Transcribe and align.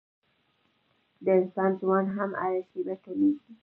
د 1.23 1.25
انسان 1.39 1.71
ژوند 1.81 2.07
هم 2.17 2.31
هره 2.39 2.61
شېبه 2.69 2.95
کمېږي. 3.03 3.51